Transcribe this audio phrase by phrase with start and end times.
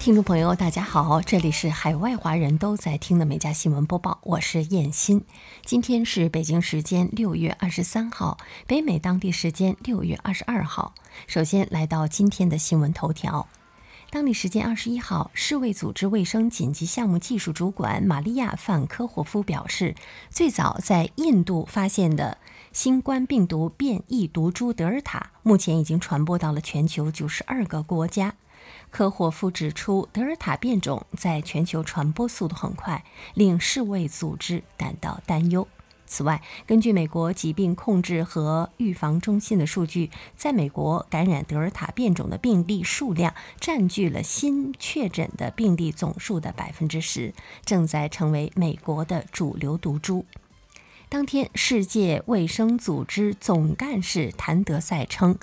[0.00, 5.22] 听众朋友，大家好，这里是海外华人都在听的美家新闻播报，我是燕欣。
[5.66, 10.94] 今天是北京时间六月二十三号，北美当地时间六月二十二号。
[11.26, 13.48] 首先来到今天的新闻头条。
[14.10, 19.94] 当地时间二十一号，世卫组织卫生紧急项目技术主管玛利亚·范科霍夫表示，
[20.30, 22.38] 最早在印度发现的
[22.72, 28.36] 新冠病毒变异毒株德尔塔，目前已经传播到了全球九十二个国家。
[28.90, 35.66] 科霍夫指出，德尔塔变种在全球传播速度很快，令世卫组织感到担忧。
[36.10, 47.34] 此外，根据美国疾病控制和预防中心的数据，在美国感染德尔塔变种的病例数量占据了新确诊的病例总数的百分之十，
[47.66, 50.24] 正在成为美国的主流毒株。
[51.10, 55.38] 当天，世界卫生组织总干事谭德赛称，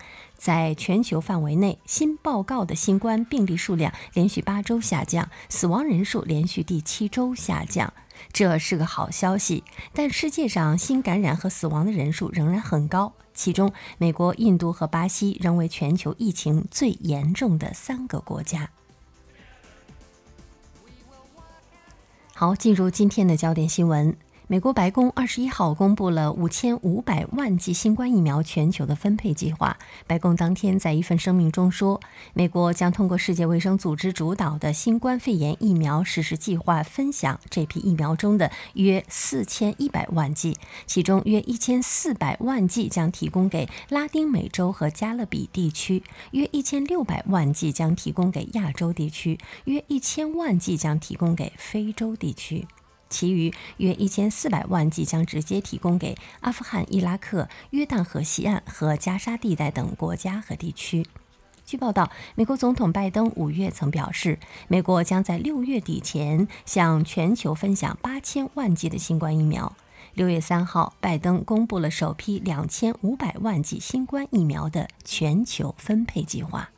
[0.45, 7.91] 在全球范围内，新报告的新冠病例数量连续八周下降，死亡人数连续第七周下降，
[8.31, 9.63] 这是个好消息。
[9.91, 18.69] 但世界上新感染和死亡的人数仍然很高，其中美国、印度和巴西仍为全球疫情最严重的三个国家。
[22.35, 24.15] 好，进入今天的焦点新闻。
[24.47, 29.75] 美国白宫二十一号公布了五千五百万剂新冠疫苗全球的分配计划。
[30.05, 31.99] 白宫当天在一份声明中说，
[32.35, 40.55] 美国将通过世界卫生组织主导的新冠肺炎疫苗实施计划，分享这批疫苗中的约四千一百万剂，
[40.85, 52.67] 其中约一千四百万剂将提供给拉丁美洲和加勒比地区，约一千六百万剂将提供给亚洲地区，约一千万剂将提供给非洲地区。
[53.15, 61.07] 其余约一千四百万剂将直接提供给阿富汗、伊拉克、约旦河西岸和加沙地带等国家和地区。
[61.65, 64.37] 据报道，美国总统拜登五月曾表示，
[64.67, 69.77] 美国将在六月底前向全球分享八千万剂的新冠疫苗。
[70.13, 76.69] 六月三号，拜登公布了首批两千五百万剂新冠疫苗的全球分配计划。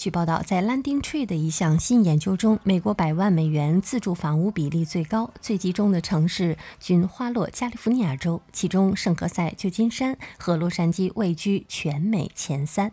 [0.00, 12.90] 据报道，在 Landing Tree 的一项新研究中，美国百万美元自住房屋比例最高、最集中的城市均花落加利福尼亚州，其中圣何塞、旧金山和洛杉矶位居全美前三。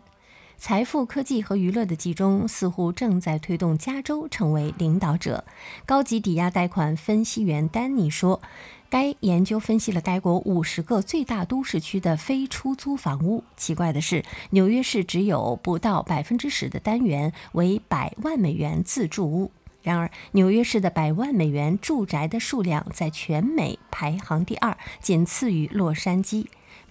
[0.58, 5.44] 财富、科技和娱乐的集中似乎正在推动加州成为领导者。
[5.86, 8.42] 高级抵押贷款分析员丹尼说。
[8.90, 13.44] 该研究分析了该国五十个最大都市区的非出租房屋。
[13.56, 19.50] 奇怪的是，纽约市只有不到百分之十的单元为百万美元自住屋。
[19.82, 26.46] 然而，纽约市的百万美元住宅的数量在全美排行第二，仅次于洛杉矶。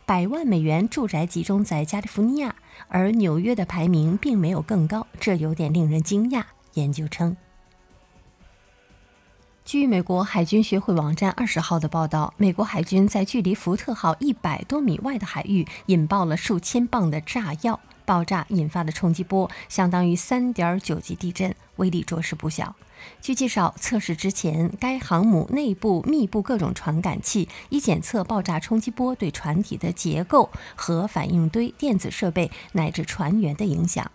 [0.06, 2.56] 百万美元住宅集中在加利福尼亚，
[2.88, 6.44] 而纽约的排名并没有更高，这有点令人惊讶。
[6.76, 7.36] 研究称。
[9.68, 22.78] 据美国海军学会网站二十号的报道，美国海军在距离福特号一百多米外的海域引爆了数千磅的炸药，爆炸引发的冲击波相当于三点九级地震，威力着实不小。
[23.20, 34.10] 据介绍，测试之前，该航母内部密布各种传感器，以检测爆炸冲击波对船体的结构、核反应堆、电子设备乃至船员的影响。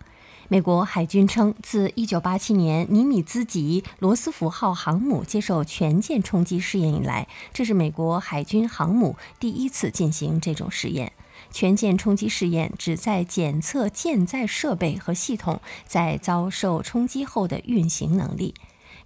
[0.52, 11.14] 美国海军称，自1987年尼米兹级罗斯福号航母接受全舰冲击试验以来，这是美国海军航母第一次进行这种实验。
[11.50, 18.54] 全舰冲击试验旨在检测舰载设备和系统在遭受冲击后的运行能力。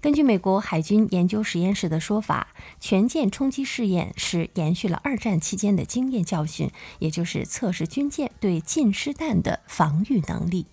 [0.00, 2.48] 根据美国海军研究实验室的说法，
[2.80, 6.68] 全舰冲击试验是延续了二战期间的经验教训，
[6.98, 10.66] 也就是测试军舰对近湿弹的防御能力。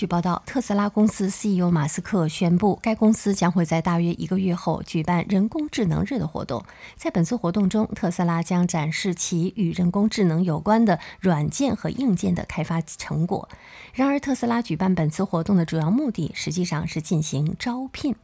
[0.00, 6.64] 据报道，特斯拉公司 CEO 马斯克宣布，该公司将会在大约一个月后举办人工智能日的活动。
[6.96, 13.46] 在本次活动中，特斯拉将展示其与人工智能有关的软件和硬件的开发成果。
[13.92, 18.16] 然而，特斯拉举办本次活动的主要目的实际上是进行招聘。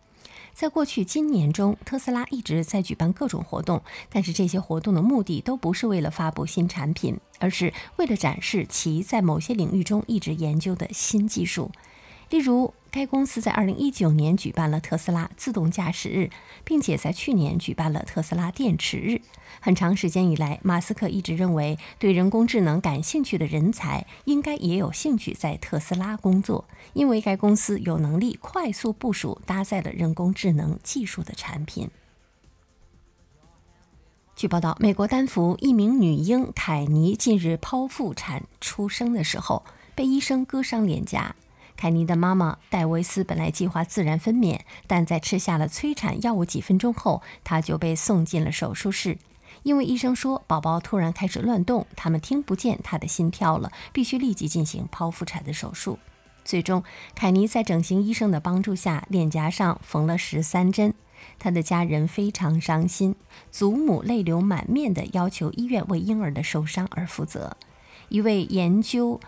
[0.56, 11.70] 在过去今年中，特斯拉一直在举办各种活动，但是这些活动的目的都不是为了发布新产品，而是为了展示其在某些领域中一直研究的新技术。
[12.30, 16.30] 例如，该公司在2019年举办了特斯拉自动驾驶日，
[16.64, 19.20] 并且在去年举办了特斯拉电池日。
[19.60, 26.64] 很长时间以来，马斯克一直认为，对人工智能感兴趣的人才应该也有兴趣在特斯拉工作，
[26.94, 31.90] 因为该公司有能力快速部署搭载了人工智能技术的产品。
[34.34, 39.62] 据报道，美国丹佛一名女婴凯尼近日剖腹产出生的时候，
[39.94, 41.36] 被医生割伤脸颊。
[41.76, 49.18] 凯尼的妈妈戴维斯本来计划自然分娩，但在吃下了催产药物几分钟后，她就被送进了手术室。
[49.62, 55.98] 因为医生说宝宝突然开始乱动，他们听不见她的心跳了，必须立即进行剖腹产的手术。
[56.44, 56.84] 最终，
[57.14, 60.94] 凯尼在整形医生的帮助下，脸颊上缝了十三针。
[61.38, 63.16] 他的家人非常伤心，
[63.50, 67.56] 祖母泪流满面地要求医院为婴儿的受伤而负责。
[68.08, 69.18] 一位研究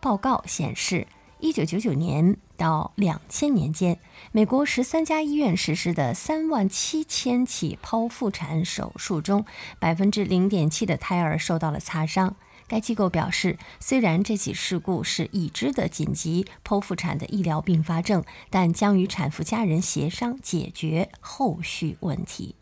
[0.00, 1.06] 报告显示
[1.40, 3.98] ，1999年到2000年间，
[4.32, 9.44] 美国13家医院实施的3万七千起剖腹产手术中
[9.80, 12.36] ，0.7%的胎儿受到了擦伤。
[12.66, 22.54] 该机构表示，虽然这起事故是已知的紧急剖腹产的医疗并发症，但将与产妇家人协商解决后续问题。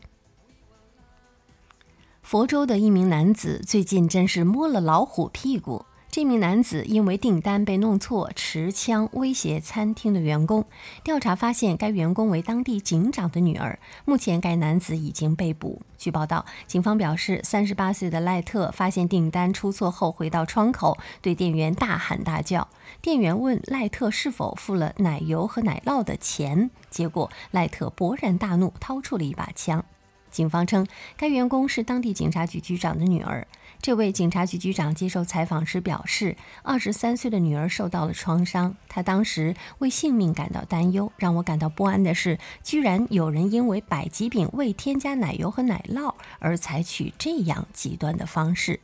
[2.21, 5.85] 佛州的一名男子最近真是摸了老虎屁股。
[6.17, 10.65] 这名男子因为订单被弄错，持枪威胁餐厅的员工。
[11.03, 13.77] 调查发现，该员工为当地警长的女儿。
[14.03, 15.79] 目前，该男子已经被捕。
[15.95, 22.67] 据报道，警方表示，三十八岁的赖特发现订单出错后，回到窗口对店员大喊大叫。
[22.99, 29.85] 店员问赖特是否付了奶油和奶酪的钱，结果赖特勃然大怒，掏出了一把枪。
[30.31, 30.85] 警方称，
[31.15, 33.47] 该员工是当地警察局局长的女儿。
[33.79, 41.11] 这位警察局局长接受采访时表示，二十三岁的女儿受到了创伤，他当时为性命感到担忧。
[41.17, 48.79] 让我感到不安的是，居然有人因为百吉饼未添加奶油和奶酪而采取这样极端的方式。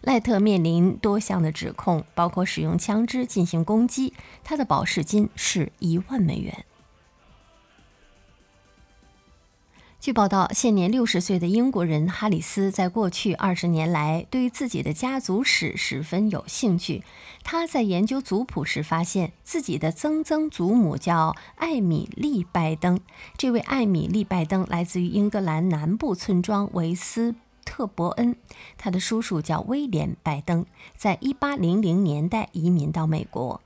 [0.00, 4.14] 赖特面临多项的指控，包括使用枪支进行攻击。
[4.44, 6.64] 他的保释金是一万美元。
[10.00, 17.02] 据报道，现年六十岁的英国人哈里斯在过去二十年来对自己的家族史十分有兴趣。
[17.42, 23.00] 他在研究族谱时发现，自己的曾曾祖母叫艾米丽·拜登。
[23.36, 27.34] 这位艾米丽·拜登来自于英格兰南部村庄维斯
[27.64, 28.36] 特伯恩。
[28.76, 30.64] 他的叔叔叫威廉·拜登，
[30.96, 33.60] 在一八零零年代移民到美国。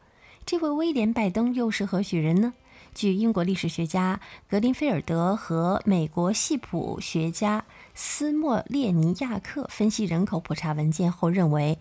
[0.47, 2.55] 这位威廉·拜登又是何许人呢？
[2.95, 11.79] 据英国历史学家格林菲尔德和美国系谱学家斯莫列尼亚克分析人口普查文件后认为，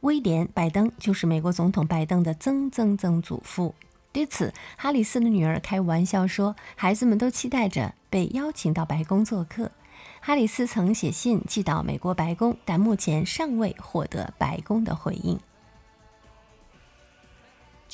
[0.00, 3.74] 威廉·拜登就是美国总统拜登的曾曾曾祖父。
[4.12, 9.72] 对此，哈里斯的女儿开玩笑说：“孩子们都期待着被邀请到白宫做客。”
[10.20, 15.40] 哈里斯曾写信寄到美国白宫，但目前尚未获得白宫的回应。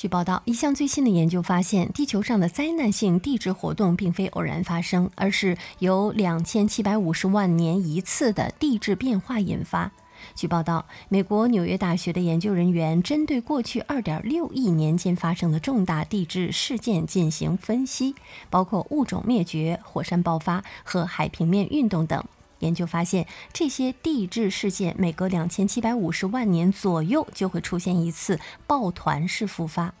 [0.01, 9.91] 据报道，一项最新的研究发现，地球上的灾难性地质活动并非偶然发生，而是由两千七百五十万年一次的地质变化引发。
[10.33, 18.15] 据报道，美国纽约大学的研究人员针对过去二点六亿年间发生的重大地质事件进行分析，
[18.49, 22.25] 包括物种灭绝、火山爆发和海平面运动等。
[22.61, 29.93] 研究发现，这些地质事件每隔两千七百五十万年左右就会出现一次抱团式复发。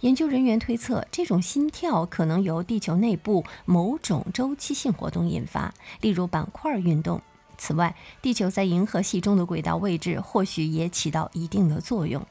[0.00, 7.20] 研究人员推测，这种心跳可能由地球内部某种周期性活动引发，例如板块运动。
[7.56, 12.24] 此外，地球在银河系中的轨道位置或许也起到一定的作用。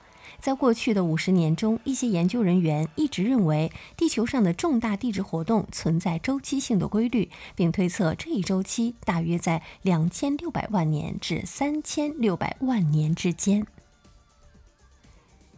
[0.47, 13.67] 在过去的五十年中，一些研究人员一直认为地球上的重大地质活动存在周期性的规律，并推测这一周期大约在两千六百万年至三千六百万年之间。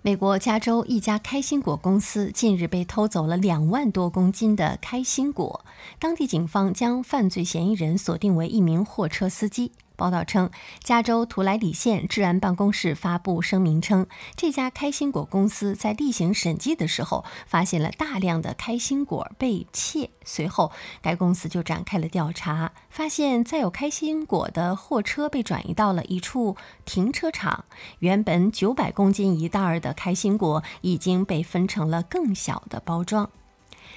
[0.02, 5.64] 美国加州一家开心果公司近日被偷走了两万多公斤的开心果，
[6.00, 9.72] 当地警方将犯罪嫌疑人锁定为一名货车司机。
[10.00, 10.50] 报道称，
[10.82, 20.10] 加州图莱里县治安办公室发布声明称，这家开心果公司在例行审计的时候发现了大量的开心果被窃。
[20.24, 27.66] 随后，该公司就展开了调查，发现载有开心果的货车被转移到了一处停车场。
[28.00, 33.30] 原本九百公斤一袋的开心果已经被分成了更小的包装。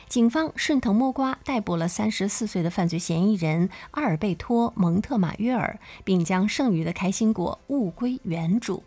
[0.09, 8.83] 警方顺藤摸瓜逮捕了三十四岁的犯罪嫌疑人阿尔贝托·蒙特马约尔，并将剩余的开心果物归原主。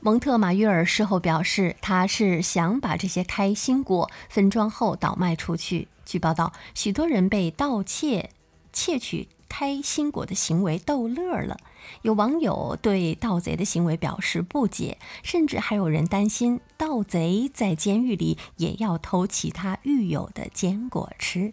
[0.00, 5.88] 蒙特马约尔事后表示，他是想把这些开心果分装后倒卖出去。
[6.04, 8.28] 据报道，许多人被盗窃、
[8.70, 9.28] 窃取。
[9.56, 11.58] 开心果的行为逗乐了，
[12.02, 21.52] 有网友对盗贼的行为表示不解，甚至还有人担心盗贼在监狱里也要偷其他狱友的坚果吃。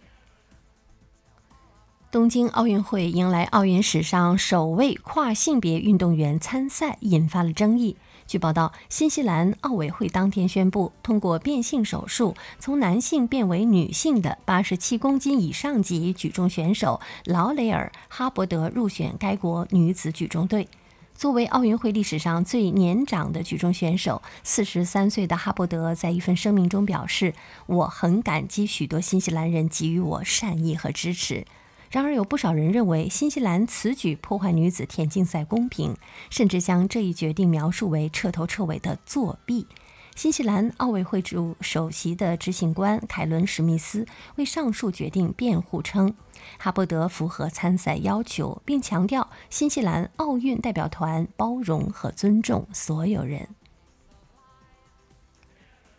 [2.10, 7.98] 东京奥运会迎来奥运史上首位跨性别运动员参赛，引发了争议。
[8.32, 20.70] 据报道，新西兰奥委会当天宣布，通过变性手术从男性变为女性的87公斤以上级举重选手劳雷尔·哈伯德入选该国女子举重队。
[21.14, 27.34] 作为奥运会历史上最年长的举重选手，四十三岁的哈伯德在一份声明中表示
[27.68, 31.46] ：“我很感激许多新西兰人给予我善意和支持。”
[31.92, 35.98] 然而，有不少人认为新西兰此举破坏女子田径赛公平，
[36.30, 39.68] 甚至将这一决定描述为彻头彻尾的作弊。
[40.16, 44.08] 新西兰奥委会主首席的执行官凯伦·史密斯
[44.38, 46.16] 为上述决定辩护称，
[46.58, 53.50] 哈伯德符合参赛要求，并强调新西兰奥运代表团包容和尊重所有人。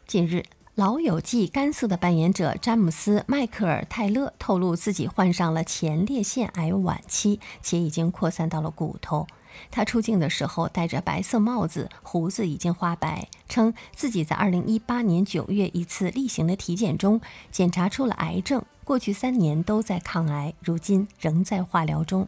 [0.06, 0.36] 近日。
[0.74, 9.26] 《老友记》干涩的扮演者詹姆斯·迈克尔·泰勒透露，自己患上了前列腺癌晚期，且已经扩散到了骨头。
[9.70, 22.26] 他出镜的时候戴着白色帽子，胡子已经花白，称自己在2018年9月一次例行的体检中检查出了癌症，过去三年都在抗癌，如今仍在化疗中。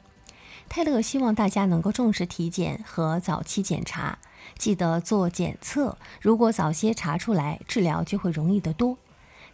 [0.68, 4.18] 泰勒希望大家能够重视体检和早期检查，
[4.58, 5.96] 记得做检测。
[6.20, 8.98] 如果早些查出来，治疗就会容易得多。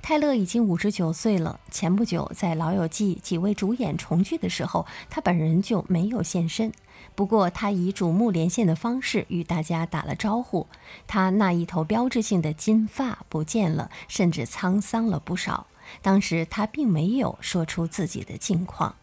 [0.03, 1.61] 泰勒已经五十九岁了。
[1.71, 6.73] 前不久，在《老友记》几位主演重聚的时候，他本人就没有现身。
[7.15, 10.67] 不过，他以瞩目连线的方式与大家打了招呼。
[11.07, 15.67] 他那一头标志性的金发不见了，甚至沧桑了不少。
[16.01, 18.95] 当时他并没有说出自己的近况。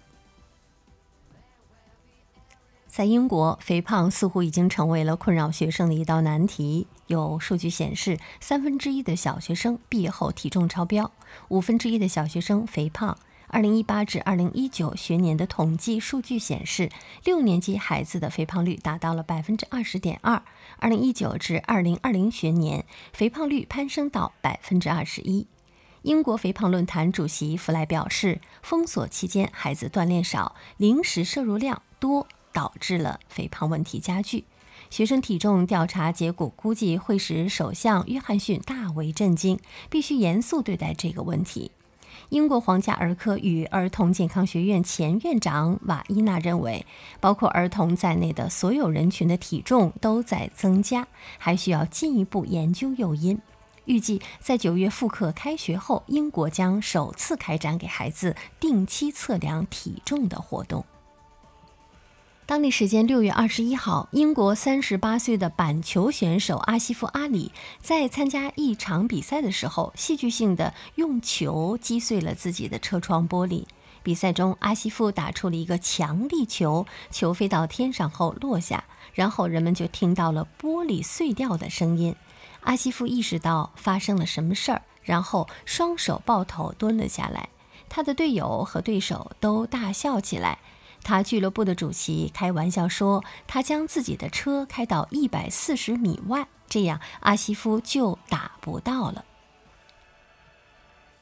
[2.97, 6.87] 在英国，肥胖似乎已经成为了困扰学生的一道难题。
[7.05, 11.11] 有数据显示，三分之一的小学生毕业后体重超标，
[11.49, 13.15] 五分之一的小学生肥胖。
[13.49, 16.89] 二零一八至二零一九学年的统计数据显示，
[17.23, 20.41] 六年级孩子的肥胖率达到了百分之二十点二。
[20.79, 25.45] 二零一九至二零二零学年，肥胖率攀升到百分之二十一。
[26.01, 32.25] 英国肥胖论坛主席弗莱表示，封锁期间孩子锻炼少，零食摄入量多。
[32.51, 34.45] 导致了肥胖问题加剧。
[34.89, 41.71] 学生体重调查结果估计会使首相约翰逊大为震惊，必须严肃对待这个问题。
[42.29, 46.85] 英国皇家儿科与儿童健康学院前院长瓦伊娜认为，
[47.19, 53.39] 包括儿童在内的所有人群的体重都在增加，还需要进一步研究诱因。
[53.85, 60.85] 预计在九月复课开学后，英国将首次开展给孩子定期测量体重的活动。
[62.47, 67.51] 当地时间六月二十一号，英国三十八岁的板球选手阿西夫·阿里
[67.81, 73.65] 在参加一场比赛的时候，戏剧性的用球击碎了自己的车窗玻璃。
[74.01, 82.15] 比赛中，阿西夫打出了一个强力球，球飞到天上后落下，然后人们就听到了玻璃碎掉的声音。
[82.61, 87.49] 阿西夫意识到发生了什么事儿，然后双手抱头蹲了下来。
[87.89, 90.59] 他的队友和对手都大笑起来。
[91.03, 99.23] 他俱乐部的主席开玩笑说：“他将自己的车开到一百四十米外，这样阿西夫就打不到了。”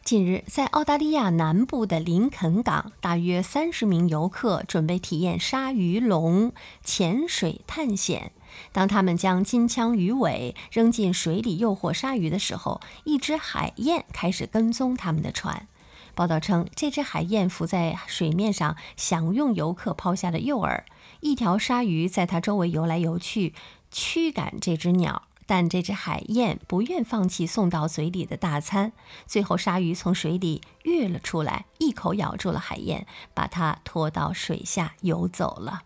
[0.03, 6.53] 近日，在澳大利亚南部的林肯港，大约三十名游客准备体验鲨鱼龙
[6.83, 8.31] 潜水探险。
[8.71, 15.67] 当他们将金枪鱼尾扔进水里诱惑鲨鱼的时候，一只海燕开始跟踪他们的船。
[16.15, 20.83] 报道称，这只海燕浮在水面上，享用游客抛下的诱饵。
[21.19, 23.53] 一条鲨鱼在它周围游来游去，
[23.91, 25.23] 驱赶这只鸟。
[25.47, 28.93] 但这只海燕不愿放弃送到嘴里的大餐。
[29.27, 33.05] 最后，鲨鱼从水里跃了出来，一口咬住了海燕，
[33.35, 35.83] 把它拖到水下游走了。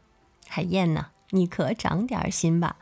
[0.47, 1.07] 海燕呢？
[1.31, 2.77] 你可长点心吧。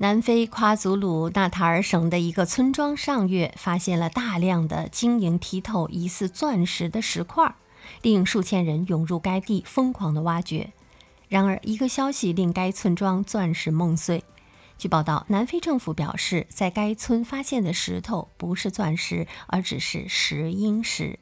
[0.00, 7.56] 南非夸祖鲁纳塔尔省的一个村庄上月发现了大量的晶莹剔透、疑似钻石的石块，
[8.02, 10.72] 令数千人涌入该地疯狂地挖掘。
[11.28, 14.22] 然而，一个消息令该村庄钻石梦碎。
[14.78, 21.18] 据报道，南非政府表示，在该村发现的石头不是钻石，而只是石英石。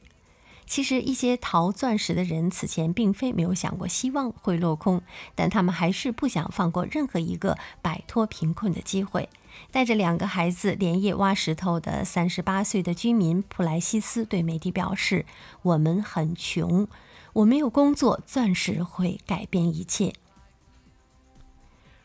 [0.66, 5.00] 其实，一些淘钻石的人此前并非没有想过希望会落空，
[5.34, 9.28] 但他们还是不想放过任何一个摆脱贫困的机会。
[9.70, 15.24] 带着两个孩子连夜挖石头的三十八岁的居民普莱西斯对媒体表示
[15.62, 16.88] ：“我们很穷，
[17.32, 20.12] 我没有工作，钻石会改变一切。”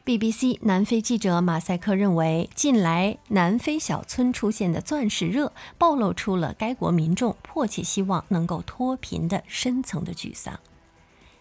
[0.03, 10.59] BBC 南非记者马赛克认为，近来南非小村出现的钻石热，暴露出了该国民众迫切希望能够脱贫的深层的沮丧。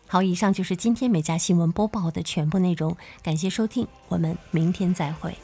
[0.07, 5.35] 好，以上就是今天美家新闻播报的全部内容，感谢收听，我们明天再会。